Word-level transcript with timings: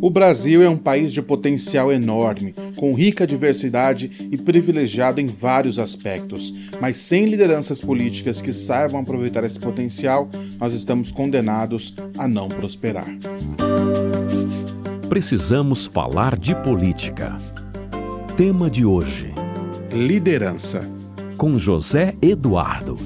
O 0.00 0.10
Brasil 0.10 0.62
é 0.62 0.68
um 0.68 0.76
país 0.76 1.10
de 1.12 1.22
potencial 1.22 1.90
enorme, 1.90 2.54
com 2.76 2.92
rica 2.92 3.26
diversidade 3.26 4.28
e 4.30 4.36
privilegiado 4.36 5.20
em 5.20 5.26
vários 5.26 5.78
aspectos. 5.78 6.52
Mas 6.80 6.98
sem 6.98 7.24
lideranças 7.24 7.80
políticas 7.80 8.42
que 8.42 8.52
saibam 8.52 9.00
aproveitar 9.00 9.42
esse 9.42 9.58
potencial, 9.58 10.28
nós 10.60 10.74
estamos 10.74 11.10
condenados 11.10 11.94
a 12.18 12.28
não 12.28 12.48
prosperar. 12.48 13.08
Precisamos 15.08 15.86
falar 15.86 16.38
de 16.38 16.54
política. 16.56 17.40
Tema 18.36 18.68
de 18.68 18.84
hoje: 18.84 19.32
Liderança. 19.90 20.86
Com 21.38 21.58
José 21.58 22.14
Eduardo. 22.20 22.98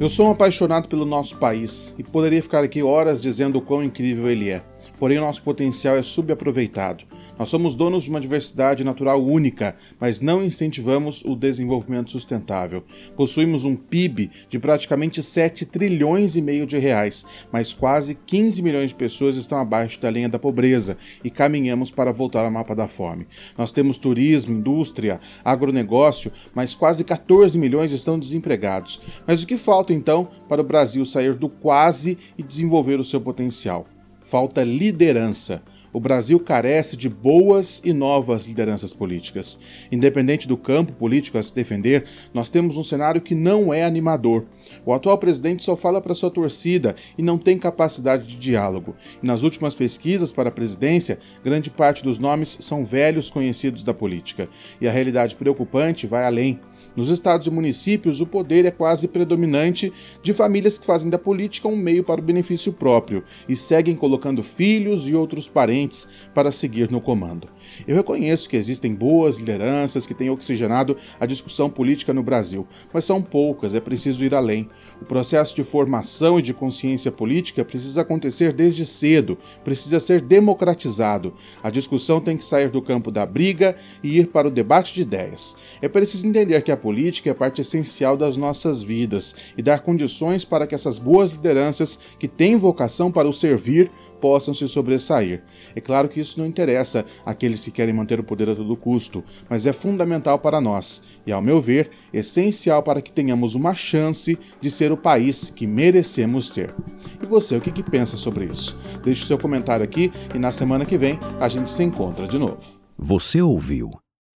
Eu 0.00 0.10
sou 0.10 0.26
um 0.26 0.30
apaixonado 0.30 0.88
pelo 0.88 1.04
nosso 1.04 1.36
país 1.36 1.94
e 1.98 2.02
poderia 2.02 2.42
ficar 2.42 2.64
aqui 2.64 2.82
horas 2.82 3.20
dizendo 3.20 3.58
o 3.58 3.62
quão 3.62 3.82
incrível 3.82 4.28
ele 4.28 4.50
é 4.50 4.62
porém 4.98 5.18
o 5.18 5.20
nosso 5.20 5.42
potencial 5.42 5.96
é 5.96 6.02
subaproveitado. 6.02 7.04
Nós 7.38 7.48
somos 7.48 7.74
donos 7.74 8.04
de 8.04 8.10
uma 8.10 8.20
diversidade 8.20 8.84
natural 8.84 9.22
única, 9.22 9.74
mas 9.98 10.20
não 10.20 10.42
incentivamos 10.42 11.24
o 11.24 11.34
desenvolvimento 11.34 12.10
sustentável. 12.10 12.84
Possuímos 13.16 13.64
um 13.64 13.74
PIB 13.74 14.30
de 14.48 14.58
praticamente 14.58 15.22
7 15.22 15.66
trilhões 15.66 16.36
e 16.36 16.42
meio 16.42 16.66
de 16.66 16.78
reais, 16.78 17.26
mas 17.50 17.74
quase 17.74 18.14
15 18.14 18.62
milhões 18.62 18.90
de 18.90 18.94
pessoas 18.94 19.36
estão 19.36 19.58
abaixo 19.58 20.00
da 20.00 20.10
linha 20.10 20.28
da 20.28 20.38
pobreza 20.38 20.96
e 21.22 21.30
caminhamos 21.30 21.90
para 21.90 22.12
voltar 22.12 22.44
ao 22.44 22.50
mapa 22.50 22.74
da 22.74 22.86
fome. 22.86 23.26
Nós 23.58 23.72
temos 23.72 23.98
turismo, 23.98 24.54
indústria, 24.54 25.20
agronegócio, 25.44 26.32
mas 26.54 26.74
quase 26.74 27.04
14 27.04 27.58
milhões 27.58 27.92
estão 27.92 28.18
desempregados. 28.18 29.00
Mas 29.26 29.42
o 29.42 29.46
que 29.46 29.56
falta 29.56 29.92
então 29.92 30.28
para 30.48 30.60
o 30.60 30.64
Brasil 30.64 31.04
sair 31.04 31.34
do 31.34 31.48
quase 31.48 32.16
e 32.38 32.42
desenvolver 32.42 33.00
o 33.00 33.04
seu 33.04 33.20
potencial? 33.20 33.86
Falta 34.24 34.64
liderança. 34.64 35.62
O 35.94 36.00
Brasil 36.00 36.40
carece 36.40 36.96
de 36.96 37.08
boas 37.08 37.80
e 37.84 37.92
novas 37.92 38.48
lideranças 38.48 38.92
políticas. 38.92 39.60
Independente 39.92 40.48
do 40.48 40.56
campo 40.56 40.92
político 40.92 41.38
a 41.38 41.42
se 41.42 41.54
defender, 41.54 42.04
nós 42.34 42.50
temos 42.50 42.76
um 42.76 42.82
cenário 42.82 43.20
que 43.20 43.32
não 43.32 43.72
é 43.72 43.84
animador. 43.84 44.44
O 44.84 44.92
atual 44.92 45.16
presidente 45.18 45.62
só 45.62 45.76
fala 45.76 46.00
para 46.00 46.16
sua 46.16 46.32
torcida 46.32 46.96
e 47.16 47.22
não 47.22 47.38
tem 47.38 47.56
capacidade 47.56 48.26
de 48.26 48.34
diálogo. 48.34 48.96
E 49.22 49.26
nas 49.26 49.42
últimas 49.42 49.72
pesquisas 49.72 50.32
para 50.32 50.48
a 50.48 50.52
presidência, 50.52 51.20
grande 51.44 51.70
parte 51.70 52.02
dos 52.02 52.18
nomes 52.18 52.58
são 52.60 52.84
velhos 52.84 53.30
conhecidos 53.30 53.84
da 53.84 53.94
política. 53.94 54.48
E 54.80 54.88
a 54.88 54.90
realidade 54.90 55.36
preocupante 55.36 56.08
vai 56.08 56.24
além. 56.24 56.58
Nos 56.96 57.08
estados 57.08 57.48
e 57.48 57.50
municípios, 57.50 58.20
o 58.20 58.26
poder 58.26 58.64
é 58.64 58.70
quase 58.70 59.08
predominante 59.08 59.92
de 60.22 60.32
famílias 60.32 60.78
que 60.78 60.86
fazem 60.86 61.10
da 61.10 61.18
política 61.18 61.66
um 61.66 61.76
meio 61.76 62.04
para 62.04 62.20
o 62.20 62.24
benefício 62.24 62.72
próprio 62.72 63.24
e 63.48 63.56
seguem 63.56 63.96
colocando 63.96 64.44
filhos 64.44 65.08
e 65.08 65.14
outros 65.14 65.48
parentes 65.48 66.06
para 66.32 66.52
seguir 66.52 66.90
no 66.92 67.00
comando. 67.00 67.48
Eu 67.88 67.96
reconheço 67.96 68.48
que 68.48 68.56
existem 68.56 68.94
boas 68.94 69.38
lideranças 69.38 70.06
que 70.06 70.14
têm 70.14 70.30
oxigenado 70.30 70.96
a 71.18 71.26
discussão 71.26 71.68
política 71.68 72.14
no 72.14 72.22
Brasil, 72.22 72.64
mas 72.92 73.04
são 73.04 73.20
poucas, 73.20 73.74
é 73.74 73.80
preciso 73.80 74.22
ir 74.22 74.32
além. 74.32 74.68
O 75.02 75.04
processo 75.04 75.56
de 75.56 75.64
formação 75.64 76.38
e 76.38 76.42
de 76.42 76.54
consciência 76.54 77.10
política 77.10 77.64
precisa 77.64 78.02
acontecer 78.02 78.52
desde 78.52 78.86
cedo, 78.86 79.36
precisa 79.64 79.98
ser 79.98 80.20
democratizado. 80.20 81.34
A 81.60 81.70
discussão 81.70 82.20
tem 82.20 82.36
que 82.36 82.44
sair 82.44 82.70
do 82.70 82.80
campo 82.80 83.10
da 83.10 83.26
briga 83.26 83.74
e 84.02 84.20
ir 84.20 84.28
para 84.28 84.46
o 84.46 84.50
debate 84.50 84.94
de 84.94 85.02
ideias. 85.02 85.56
É 85.82 85.88
preciso 85.88 86.26
entender 86.26 86.62
que 86.62 86.70
a 86.70 86.83
política 86.84 87.30
é 87.30 87.34
parte 87.34 87.62
essencial 87.62 88.14
das 88.14 88.36
nossas 88.36 88.82
vidas 88.82 89.34
e 89.56 89.62
dar 89.62 89.80
condições 89.80 90.44
para 90.44 90.66
que 90.66 90.74
essas 90.74 90.98
boas 90.98 91.32
lideranças 91.32 91.98
que 92.18 92.28
têm 92.28 92.58
vocação 92.58 93.10
para 93.10 93.26
o 93.26 93.32
servir 93.32 93.90
possam 94.20 94.52
se 94.52 94.68
sobressair. 94.68 95.42
É 95.74 95.80
claro 95.80 96.10
que 96.10 96.20
isso 96.20 96.38
não 96.38 96.44
interessa 96.44 97.06
àqueles 97.24 97.64
que 97.64 97.70
querem 97.70 97.94
manter 97.94 98.20
o 98.20 98.22
poder 98.22 98.50
a 98.50 98.54
todo 98.54 98.76
custo, 98.76 99.24
mas 99.48 99.64
é 99.64 99.72
fundamental 99.72 100.38
para 100.38 100.60
nós 100.60 101.00
e, 101.26 101.32
ao 101.32 101.40
meu 101.40 101.58
ver, 101.58 101.90
essencial 102.12 102.82
para 102.82 103.00
que 103.00 103.10
tenhamos 103.10 103.54
uma 103.54 103.74
chance 103.74 104.38
de 104.60 104.70
ser 104.70 104.92
o 104.92 104.96
país 104.96 105.48
que 105.48 105.66
merecemos 105.66 106.50
ser. 106.50 106.74
E 107.22 107.24
você, 107.24 107.56
o 107.56 107.62
que, 107.62 107.72
que 107.72 107.82
pensa 107.82 108.18
sobre 108.18 108.44
isso? 108.44 108.76
Deixe 109.02 109.24
seu 109.24 109.38
comentário 109.38 109.82
aqui 109.82 110.12
e 110.34 110.38
na 110.38 110.52
semana 110.52 110.84
que 110.84 110.98
vem 110.98 111.18
a 111.40 111.48
gente 111.48 111.70
se 111.70 111.82
encontra 111.82 112.28
de 112.28 112.36
novo. 112.36 112.60
Você 112.98 113.40
ouviu? 113.40 113.90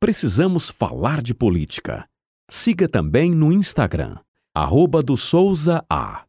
Precisamos 0.00 0.70
falar 0.70 1.20
de 1.20 1.34
política. 1.34 2.09
Siga 2.52 2.88
também 2.88 3.30
no 3.30 3.52
Instagram, 3.52 4.16
arroba 4.52 5.04
do 5.04 5.16
Souza 5.16 5.84
A. 5.88 6.24